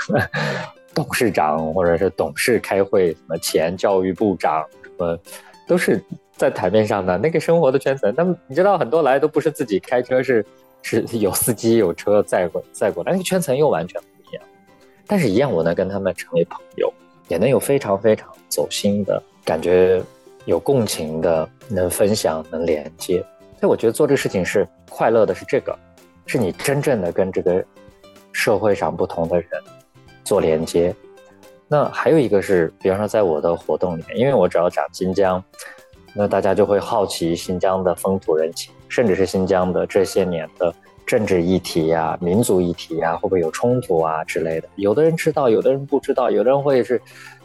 [0.96, 5.18] 董事长，或者是董事开会，什么前教育部长，什么
[5.68, 6.02] 都是
[6.36, 8.14] 在台面上的那个生活的圈层。
[8.16, 10.46] 他们你知道，很多来都不是自己开车，是
[10.82, 14.44] 是有司机有车载过载过来，那个圈层又完全不一样。
[15.06, 16.94] 但是，一样我能跟他们成为朋友。
[17.32, 20.04] 也能有非常非常走心的感觉，
[20.44, 23.24] 有共情的，能分享，能连接。
[23.58, 25.74] 所以我觉得做这个事情是快乐的，是这个，
[26.26, 27.63] 是你真正的跟这个
[28.34, 29.50] 社会上不同的人
[30.26, 30.94] 做连接。
[31.70, 35.41] 那还有一个是，比方说在我的活动里面，因为我只要讲新疆，
[36.13, 40.76] 那大家就会好奇新疆的风土人情，甚至是新疆的这些年的。
[41.06, 44.70] 政治议题呀、啊，民族议题呀、啊，会不会有冲突啊之类的？
[44.76, 47.02] 有的人知道，有的人不知道，有的人会是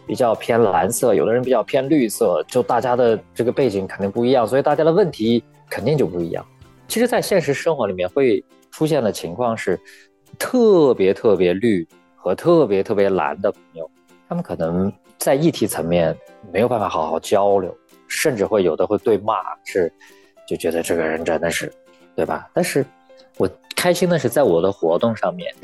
[0.06, 6.46] 比较偏蓝色，有的人比较偏绿色，就大家的这个背景肯定不一样，所以大家的问题肯定就不一样。
[6.86, 9.78] 其实，在现实生活里面会出现的情况是，
[10.38, 13.90] 特别特别绿和特别特别蓝的朋友，
[14.28, 16.16] 他们可能在议题层面
[16.52, 19.92] 没有办法好好交流，甚至会有的会对骂，是
[20.46, 21.72] 就觉得这个人真的是，
[22.14, 22.48] 对吧？
[22.54, 22.86] 但是。
[23.86, 25.54] 开心的是，在我的活动上面，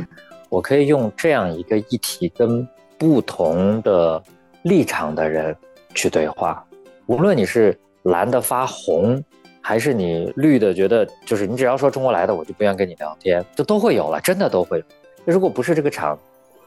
[0.49, 2.65] 我可以用这样一个议题跟
[2.97, 4.23] 不同的
[4.63, 5.57] 立场的人
[5.93, 6.65] 去对话。
[7.07, 9.21] 无论你是蓝的发红，
[9.61, 14.85] 还是你绿的觉得就是你只要说中国来的，我就不愿跟你聊天，就都会有了，真的都会有。
[15.25, 16.17] 如果不是这个场，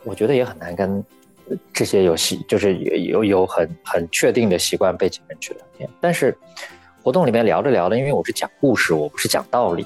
[0.03, 1.01] 我觉得也很难跟
[1.71, 5.89] 这些有习就是有有很很确定的习惯背景人去聊天。
[6.01, 6.37] 但是。
[7.05, 9.85] 活动里面聊着聊着，因为我是讲故事，我不是讲道理，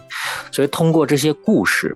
[0.53, 1.93] 所以通过这些故事，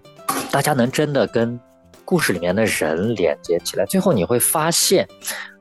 [0.52, 1.58] 大家能真的跟
[2.04, 3.86] 故事里面的人连接起来。
[3.86, 5.08] 最后你会发现，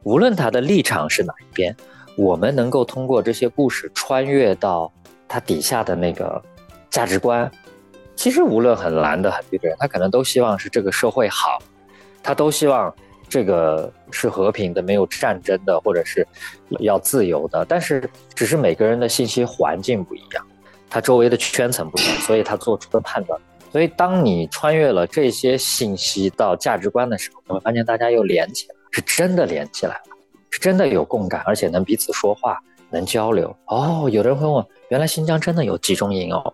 [0.02, 1.76] 无论他的立场是哪一边，
[2.16, 4.92] 我们能够通过这些故事穿越到
[5.28, 6.42] 他底下的那个
[6.90, 7.48] 价值观。
[8.16, 11.60] 其实无论很蓝的、很绿的人，他可能都希望是这个社会好，
[12.20, 12.92] 他都希望。
[13.32, 16.26] 这个是和平的，没有战争的，或者是
[16.80, 20.46] 要自由的，但是只是每个人的信息环境不一样，
[20.90, 23.40] 他周围的圈层不一样，所以他做出的判断。
[23.70, 30.02] 所以当你穿越了这些信息到价值观的时候，你会发现大家又连起来，是真的连起来了，
[30.50, 32.58] 是真的有共感，而且能彼此说话，
[32.90, 33.56] 能交流。
[33.68, 36.52] 哦，有的人会问，原来新疆真的有集中营哦？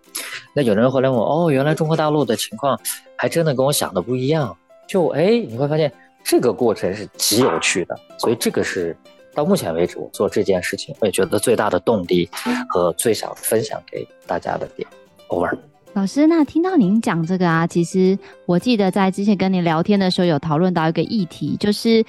[0.55, 2.79] 那有的人会来问，哦，原来中国大陆的情况
[3.17, 4.57] 还真的跟我想的不一样。
[4.87, 5.93] 就哎，你会发现。
[6.25, 8.97] 这个过程是极有趣的，所以这个是
[9.35, 12.29] 到目前为止我做这件事情，我也觉得最大的动力
[12.69, 14.87] 和最想分享给大家的点。
[15.29, 15.57] Over。
[15.95, 22.05] 老师，那听到您讲这个啊，其实我记得在之前跟您聊天的时候有讨论到一个议题，就是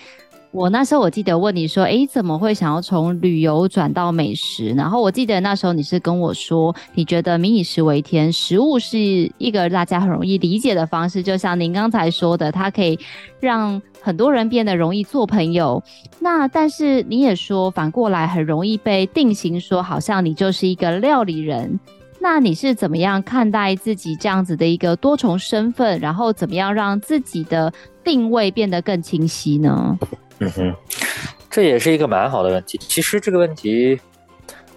[0.52, 4.70] 我那时候我记得问你说，哎，怎么会想要从旅游转到美食？
[4.70, 8.98] 然后我记得那时候你是跟我说，你觉得民以食为天，食物是
[9.38, 12.98] 一个大家很容易理解的方式，就像您刚才说的，它可以
[13.40, 15.84] 让很多人变得容易做朋友。
[16.20, 21.80] 那但是你也说，反过来很容易被定型，说好像你就是一个料理人。
[22.20, 26.00] 那你是怎么样看待自己这样子的一个多重身份？
[26.00, 27.72] 然后怎么样让自己的
[28.04, 29.98] 定位变得更清晰呢？
[30.40, 30.76] 嗯哼，
[31.50, 32.78] 这也是一个蛮好的问题。
[32.78, 34.00] 其实这个问题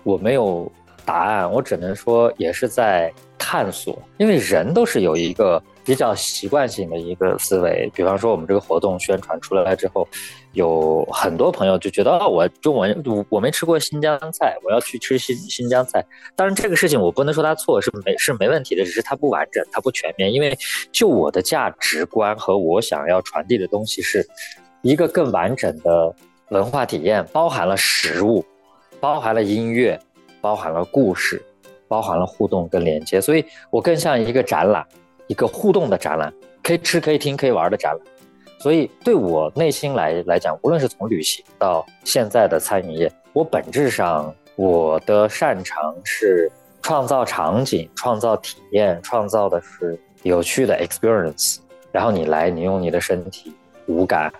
[0.02, 0.70] 我没有
[1.04, 4.00] 答案，我只能说也是在探索。
[4.18, 7.90] 因为人都是有一个比较习惯性的一个思维。
[7.94, 10.06] 比方说，我们这个活动宣传出来之后，
[10.52, 16.04] 有很多朋友就觉得啊，我中文我没吃过新疆菜，我要去吃新新疆菜。
[16.36, 20.32] 当然，这个事情我不能说他错，是没是没问题的，只是它不完整，它不全面。
[20.32, 20.56] 因为
[20.92, 24.26] 就我的价值观和我想要传递的东西是。
[24.82, 26.14] 一个更完整的
[26.50, 28.44] 文化体验，包含了食物，
[29.00, 29.98] 包含了音乐，
[30.40, 31.40] 包含了故事，
[31.88, 34.84] 包含了互动跟连接，所以我更像一个展览，
[35.28, 38.00] 一个互动的展览，可以吃、可以听、可以玩的展览。
[38.58, 46.50] 所以对我内心来来讲，无论是从旅行到现在的餐饮业，我本质上我的擅长是
[46.82, 51.58] 创造场景、创造体验、创造的是有趣的 experience。
[51.90, 53.52] 然后你来，你用你的身体
[53.86, 54.32] 五感。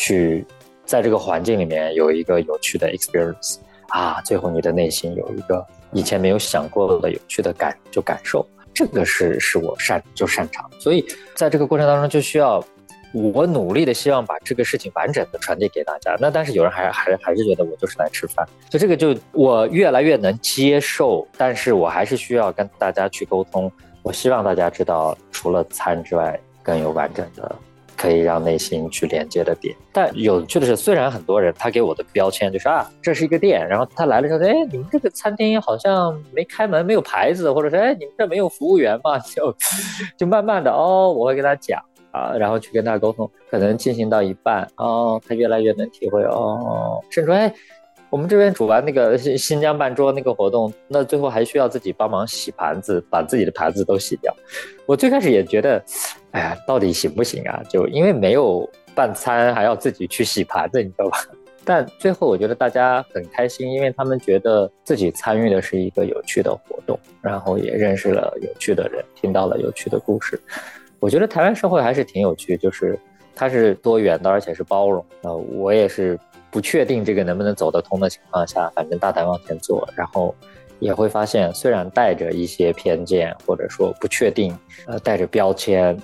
[0.00, 0.46] 去
[0.86, 3.58] 在这个环境里面有一个有趣的 experience
[3.88, 12.64] 啊，最后你的内心有一个以前没有想过的有趣的感就感受，这个是是我擅就擅长，所以在这个过程当中就需要
[13.12, 16.16] 我努力的希望把这个事情完整的传递给大家。
[16.18, 23.70] 那但是有人还还还是觉得我就是来吃饭，就这个就我越来越能接受，但是我还是需要跟大家去沟通。
[24.02, 27.54] 我希望大家知道，除了餐之外，更有完整的。
[28.00, 39.18] 可以让内心去连接的点，但有趣的是，虽然很多人他给我的标签就是啊，这是一个店，然后他来了之后，哎，你们这个餐厅好像没开门，没有牌子，或者是哎，你们这没有服务员嘛？
[39.36, 39.54] 就
[40.16, 41.78] 就慢慢的哦，我会跟他讲
[42.10, 47.52] 啊，然后去跟他沟通，可能进行到一半哦，他越来越能体会哦，甚至哎。
[48.10, 54.34] 我们这边煮完那个新新疆办桌那个活动，那最后还需要自己帮忙洗盘子，把自己的盘子都洗掉。
[54.84, 55.80] 我最开始也觉得，
[56.32, 57.62] 哎呀，到底行不行啊？
[57.68, 61.18] 就因为没有办餐，还要自己去洗盘子，你知道吧？
[61.64, 70.40] 但最后我觉得大家很开心，因为他们觉得自己参与的是一个有趣的活动，然后也认识了有趣的人，听到了有趣的故事。
[70.98, 72.98] 我觉得台湾社会还是挺有趣，就是
[73.36, 75.04] 它是多元的，而且是包容。
[75.22, 76.18] 呃，我也是。
[76.50, 80.34] 不确定这个能不能走得通的情况下，反正大胆往前做，然后
[80.78, 85.96] 也会发现，虽然带着一些偏见或者说不确定，呃，带着标签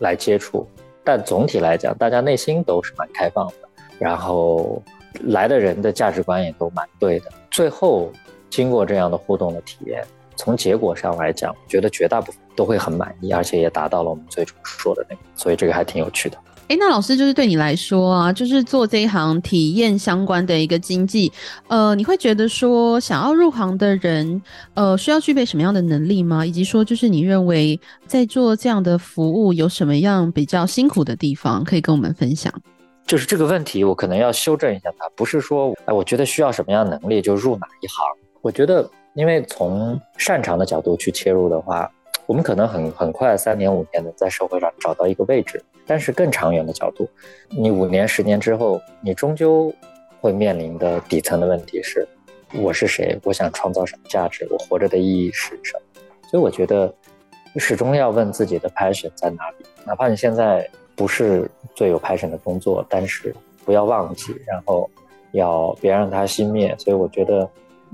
[0.00, 0.66] 来接触，
[1.02, 4.82] 但总体来讲，大家内心都是蛮开放的，然后
[5.26, 7.30] 来的人的价值观也都蛮对的。
[7.50, 8.12] 最后
[8.50, 10.04] 经过这样的互动的体验，
[10.36, 16.36] 从结果上来讲，我觉得绝大部分都会很满意，而且也达到了我们最初说的那个，所以这个还挺有趣的。
[16.66, 21.30] 哎，那老师就是对你来说啊，就是做这一行体验相关的一个经济，
[21.68, 24.40] 呃，你会觉得说想要入行的人，
[24.72, 26.44] 呃，需要具备什么样的能力吗？
[26.44, 32.50] 以及说，就是你认为在做这样的服务有什么样比较辛苦的地方，可以跟我们分享？
[33.06, 38.06] 就是这个问题，我可能要修正一下它，不是说，哎，我觉得需要什么样能力就入哪一行。
[38.40, 41.90] 我觉得，因为从擅长的角度去切入的话。
[42.26, 47.08] 我们可能很很快三年五年的在社会上找到一个位置，但是更长远的角度，
[47.48, 49.72] 你五年十年之后，你终究
[50.20, 52.06] 会面临的底层的问题是：
[52.54, 53.18] 我是谁？
[53.24, 54.46] 我想创造什么价值？
[54.50, 56.00] 我活着的意义是什么？
[56.30, 56.92] 所以我觉得，
[57.56, 59.66] 始终要问自己的 passion 在哪里。
[59.84, 64.88] 哪怕你现在不是最有 passion 的工作，但是不要忘记，然后
[65.32, 66.74] 要别让它熄灭。
[66.78, 67.48] 所以我觉得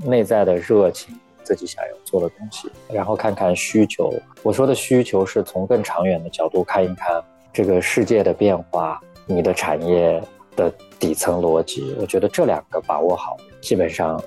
[0.05, 1.19] 内在的热情。
[1.43, 4.13] 自己想要做的东西，然后看看需求。
[4.45, 7.21] 我说的需求是从更长远的角度看一看
[7.53, 10.23] 这个世界的变化，你的产业
[10.57, 11.95] 的底层逻辑。
[12.01, 14.23] 我觉得这两个把握好，基本上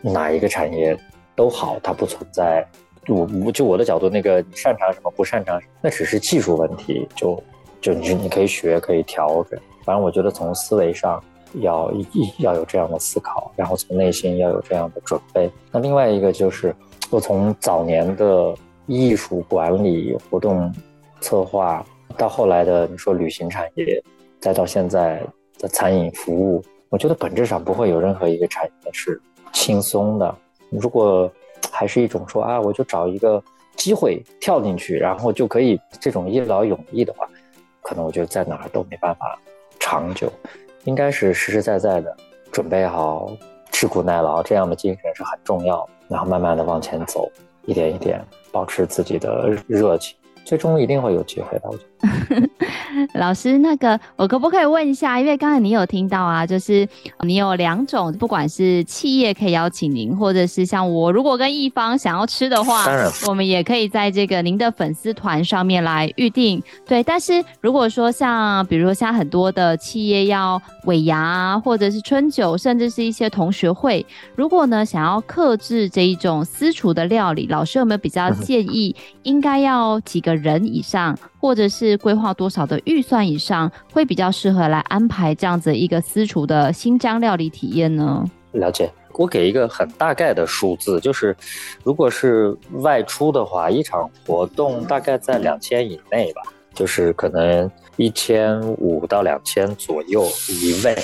[0.00, 0.98] 哪一个产业
[1.34, 2.66] 都好，它不存在。
[3.08, 7.08] 我我就我的角度，那个擅长什么，不擅长什么，那只是技术问题。
[7.14, 7.42] 就
[7.80, 9.58] 就你你可以学，可以调整。
[9.84, 11.22] 反正我觉得从思维上。
[11.60, 11.90] 要
[12.40, 15.50] 要有这样的思考，然后从内心要有这样的准备。
[15.72, 16.76] 那另外一个就是，
[17.08, 20.70] 我从早年的艺术管理、活动
[21.22, 21.82] 策划，
[22.16, 24.02] 到后来的你说旅行产业，
[24.40, 25.22] 再到现在
[25.58, 29.20] 的餐饮服务，我觉得本质上不会有任何一个产业是
[29.52, 30.34] 轻松的。
[30.70, 31.30] 如果
[31.70, 33.42] 还是一种说啊，我就找一个
[33.76, 37.28] 机会跳进去，然后就可以这种一劳永逸的话，
[37.82, 39.38] 可能我觉得在哪儿都没办法
[39.78, 40.32] 长久。
[40.84, 42.16] 应该是实实在在的
[42.50, 43.30] 准备好
[43.70, 47.30] 吃苦耐劳这样的精神是很重要，然后慢慢的往前走，
[47.66, 50.16] 一点一点保持自己的热情。
[50.48, 52.07] 最终一定会有机会的，我觉得。
[53.14, 55.18] 老师，那个我可不可以问一下？
[55.18, 56.88] 因为刚才你有听到啊，就是
[57.20, 66.62] 你有两种，不管是企业可以邀请您，或者是像我，如果跟一方想要吃的话，当然，我们也可以在这个您的粉丝团上面来预定。
[66.86, 74.04] 对，但是如果说像比如说像很多的企业要尾牙啊，或者是春酒，甚至是一些同学会，
[74.34, 88.24] 如果呢想要克制这一种私厨的料理，老师有没有比较建议应该要几个人以上，或者是规划多少的预算以上，会比较适合来安排这样子一个私厨的新疆料理体验呢？
[88.52, 91.36] 了解，我给一个很大概的数字，就是
[91.84, 96.42] 如果是外出的话，一场活动大概在两千以内吧，
[96.74, 100.96] 就是可能一千五到两千左右一位，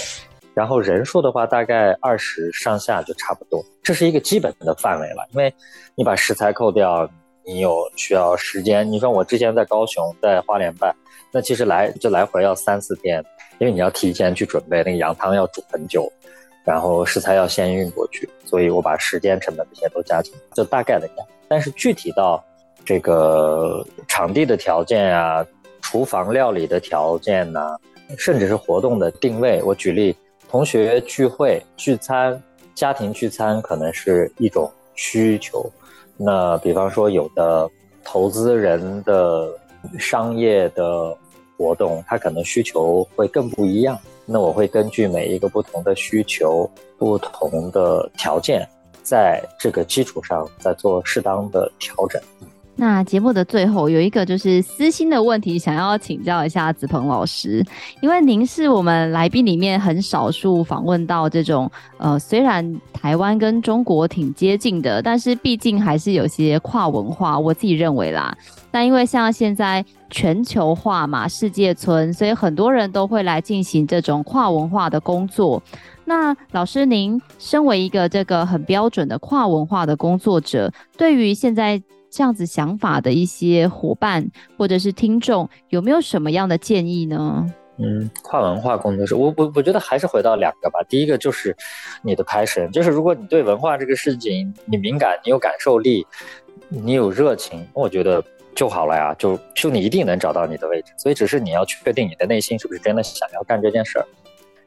[0.55, 5.55] 然后人数的话大概二十上下就差不多，这是一个基本的范围了，因为
[5.95, 7.09] 你把食材扣掉。
[7.47, 8.91] 你有需要时间？
[8.91, 10.95] 你说我之前在高雄，在花莲办，
[11.31, 13.23] 那其实来就来回要三四天，
[13.59, 16.11] 因为你要提前去准备，那个羊汤要煮很久，
[16.65, 21.09] 然后食材要先运过去，所以我把时间成本这些都加进，就大概的。
[21.47, 22.43] 但是具体到
[22.85, 25.47] 这个场地的条件啊，
[25.83, 27.79] 厨房料理的条件呐、啊，
[28.17, 30.17] 甚至是活动的定位，我举例，
[30.49, 32.43] 同学聚会聚餐、
[32.75, 35.71] 家庭聚餐可能是一种需求。
[36.17, 37.69] 那比方说，有的
[38.05, 39.53] 投资人的
[39.99, 41.17] 商业的
[41.57, 43.99] 活动，他可能需求会更不一样。
[44.27, 48.67] 那我会根据每一个不同的需求、不同的条件，
[49.03, 52.21] 在这个基础上再做适当的调整。
[52.77, 57.65] 那节目的最后有一个就是私心的问题，想要请教一下子鹏老师，
[58.01, 68.37] 因为您是我们来宾里面很少数访问到这种，呃，虽然台湾跟中国挺接近的，但是毕竟还是有些跨文化，我自己认为啦。
[68.73, 75.63] 但因为像现在全球化嘛，世界村，所以很多人都会来进行这种跨文化的工作。
[76.05, 81.81] 那老师，您身为一个这个很标准的跨文化的工作者，对于现在
[82.15, 84.25] 这样子想法的一些伙伴
[84.57, 87.53] 或者是听众，有没有什么样的建议呢？
[87.79, 90.79] 嗯，跨文化工作室，我我我觉得还是回到两个吧。
[90.89, 91.57] 第一个就是
[92.03, 96.07] 你的 passion，就是如果你对文化这个事情你敏感，你有感受力，
[96.69, 98.23] 你有热情，我觉得
[98.55, 99.13] 就好了呀。
[99.19, 100.93] 就就你一定能找到你的位置。
[100.97, 104.07] 所以只是你要确定你的内心是不是真的想要干这件事儿，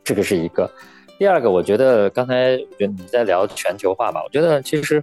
[0.03, 0.69] 这个是一个。
[1.17, 5.01] 第二个，我觉得刚才你在聊全球化吧，我觉得其实。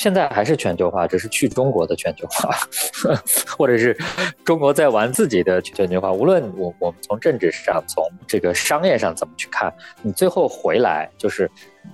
[0.00, 2.56] 现在还是全球化，只是去中国的全球化，
[3.54, 3.94] 或者是
[4.46, 6.10] 中国在玩自己的全球化。
[6.10, 9.70] 无论我我们从政治上，从这个商业上怎么去看，
[10.00, 11.50] 你最后回来就是，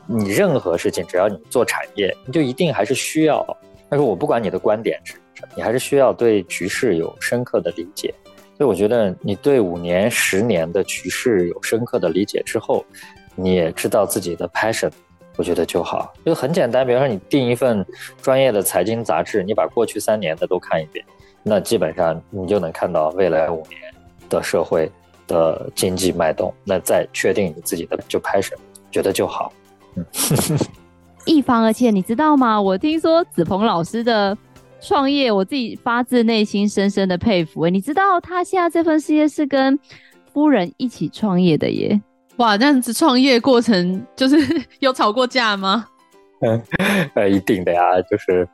[0.06, 3.44] 你任何事情只要你做产业，你就一定还是需要。
[3.88, 8.14] 但是我不管你的观点是什么，你还是需要对局势有深刻的理解。
[8.56, 12.86] 所以我觉得你对五年、十年的局势有深刻的理解之后，
[13.34, 14.92] 你也知道自己的 passion。
[15.36, 16.86] 我觉得就好，就很简单。
[16.86, 17.84] 比如说，你订一份
[18.22, 21.04] 专业的财经杂志，你把过去三年的都看一遍，
[21.42, 23.80] 那基本上你就能看到未来五年
[24.28, 24.90] 的社会
[25.26, 26.52] 的经济脉动。
[26.64, 28.56] 那再确定你自己的就开始，
[28.90, 29.52] 觉得就好。
[29.94, 30.04] 嗯，
[31.26, 32.60] 一方，而且你知道吗？
[32.60, 34.36] 我听说子鹏老师的
[34.80, 37.68] 创业，我自己发自内心深深的佩服。
[37.68, 39.78] 你知道他现在这份事业是跟
[40.32, 42.00] 夫人一起创业的耶。
[42.36, 44.36] 哇，这样子创业过程就是
[44.80, 45.86] 有吵过架吗？
[46.40, 46.62] 嗯，
[47.16, 47.80] 呃，一定的呀，
[48.10, 48.46] 就是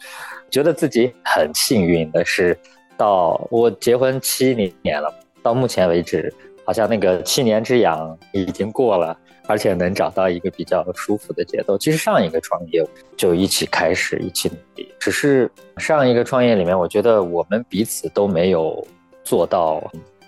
[0.51, 2.57] 觉得自己很幸运的是，
[2.97, 5.13] 到我结婚七年了，
[5.43, 6.33] 到目前为止，
[6.65, 9.19] 好像那个七年之痒已经过了，
[9.49, 11.77] 而且能找到一个比较舒服的节奏。
[11.77, 18.87] 其实上一个创业就一起开始，一起努力，只是上一个创业里面，我觉得我们彼此都没有
[19.25, 19.83] 做到。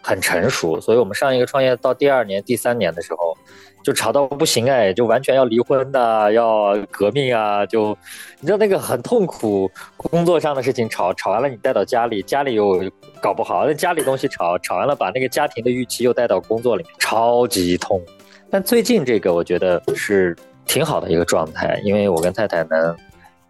[0.06, 3.34] 很成熟，所以我们上一个创业到第二年、第三年的时候，
[3.82, 7.64] 就吵到不行哎，就完全要离婚的，要革命啊！
[7.64, 7.96] 就
[8.38, 12.84] 你知道那个很痛苦，工作上的事情吵吵完了，你带到家里，家里又
[13.22, 17.98] 搞不好，那家里东西吵吵完了，把那个家庭的预期又带到工作里面，超级痛。
[18.50, 20.36] 但最近这个我觉得是
[20.66, 22.94] 挺好的一个状态，因为我跟太太能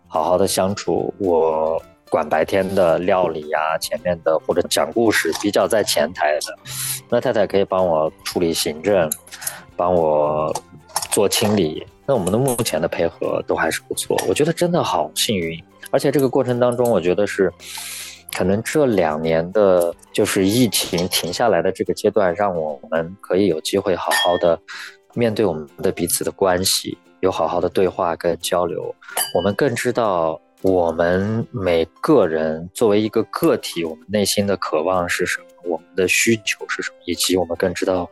[0.07, 1.83] 好好的相处，我。
[2.15, 6.57] 管白天的料理呀、啊，前面的或者讲故事比较在前台的，
[7.09, 9.11] 那太太可以帮我处理行政，
[9.75, 10.55] 帮我
[11.11, 11.85] 做清理。
[12.07, 15.61] 那我们的目前的配合都还是不错，我觉得真的好幸运。
[15.91, 17.53] 而且这个过程当中，我觉得是
[18.33, 24.57] 可能这两年的，就是疫情停下来的这个阶段，让我们可以有机会好好的
[25.15, 28.95] 面对我们的彼此的关系，有好好的对话跟交流，
[29.35, 38.09] 我们更知道我们每个人作为一个个体，我们内心的渴望是什么，我们的需求是什么，以及我们更知道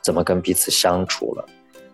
[0.00, 1.44] 怎么跟彼此相处了。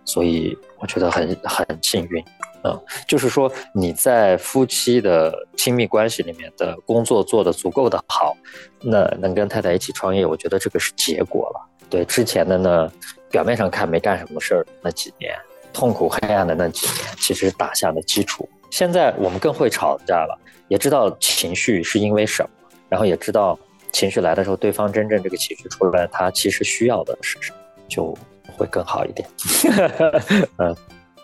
[0.04, 2.22] 所以我觉得很很幸运。
[2.64, 2.78] 嗯，
[3.08, 8.36] 就是说你在夫妻的亲密关系里面的工作做得足够的好，
[8.82, 11.70] 那能跟太太一起创业，我觉得这个是结果了。
[11.88, 12.92] 对之前的呢，
[13.30, 15.34] 表面上看没干什么事儿那几年，
[15.72, 18.46] 痛苦黑暗的那几年，其实打下了基础。
[18.74, 22.48] 现在我们更会吵架了，也知道情绪是因为什么，
[22.88, 23.56] 然后也知道
[23.92, 28.12] 情绪来的时候，对方真正这个情绪出来，他其实需要的是什么，就
[28.56, 29.28] 会更好一点。
[30.58, 30.74] 嗯。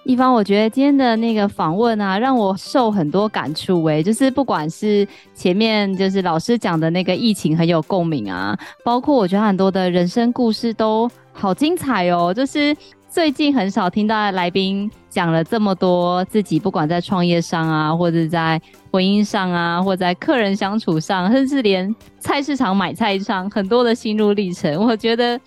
[0.04, 12.32] 一方，我觉得今天的那个访问啊，让我受很多感触哎，就是不管是前面就是老师讲的那个疫情很有共鸣啊，包括我觉得很多的人生故事都好精彩哦。
[12.32, 12.74] 就是
[13.10, 18.60] 最近很少听到来宾讲了这么多自己，不管在创业上啊，或者在
[18.92, 25.38] 婚姻上啊，或者在客人相处上，甚至连菜市场买菜上很多的心路历程，我觉得。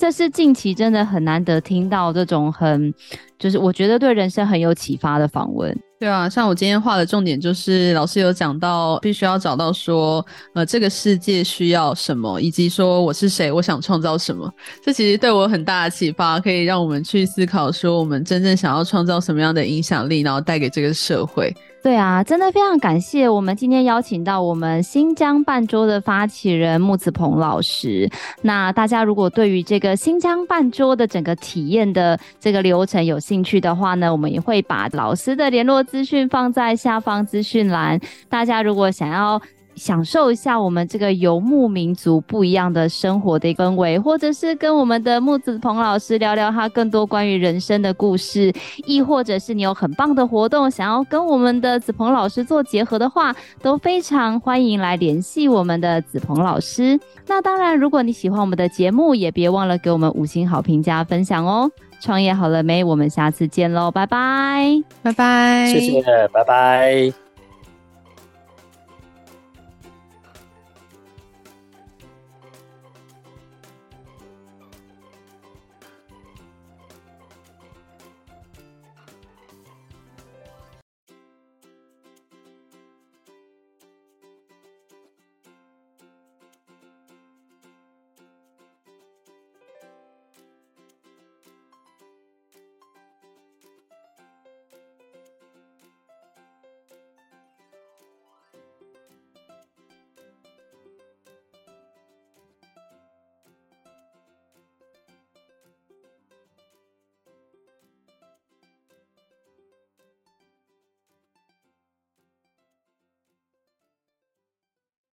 [0.00, 2.94] 这是近期真的很难得听到这种很，
[3.36, 5.76] 就是我觉得对人生很有启发的访问。
[6.00, 10.24] 对啊，像我今天画的重点就是老师有讲到，必须要找到说，
[10.54, 14.48] 呃，这个世界需要什么，以及说我是谁，我想创造什么。
[14.80, 21.52] 这其实对我很大的启发，可以让我们去思考说，我们真正想要创造什么样的影响力，然后带给这个社会。
[21.88, 28.10] 对啊，真的非常感谢我们今天邀请到我们新疆半桌的发起人木子鹏老师。
[28.42, 37.98] 那大家如果对于这个新疆半桌的整个体验的这个流程有兴趣的话呢，我们也会把老师的联络资讯放在下方资讯栏。
[38.28, 39.40] 大家如果想要，
[39.78, 48.52] 享受一下我们这个游牧民族不一样的生活的氛围，或者是跟我们的木子鹏老师聊聊他更多关于人生的故事，
[48.84, 56.98] 亦或者是你有很棒的活动想要跟我们的子鹏老师做结合的话，都非常欢迎来联系我们的子鹏老师。
[57.26, 61.70] 那当然，如果你喜欢我们的节目，也别忘了给我们五星好评加分享哦。
[62.00, 62.84] 创业好了没？
[62.84, 67.27] 我们下次见喽，拜拜，拜拜，谢谢，拜拜。